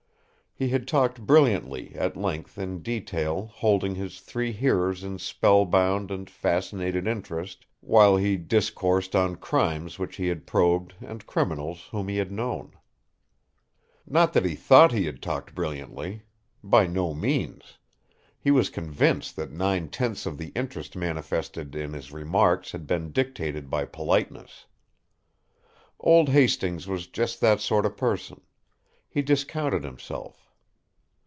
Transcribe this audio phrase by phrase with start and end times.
[0.53, 6.29] He had talked brilliantly, at length, in detail, holding his three hearers in spellbound and
[6.29, 12.17] fascinated interest while he discoursed on crimes which he had probed and criminals whom he
[12.17, 12.73] had known.
[14.05, 16.25] Not that he thought he had talked brilliantly!
[16.63, 17.79] By no means!
[18.39, 23.11] He was convinced that nine tenths of the interest manifested in his remarks had been
[23.11, 24.67] dictated by politeness.
[25.99, 28.41] Old Hastings was just that sort of person;
[29.09, 30.37] he discounted himself.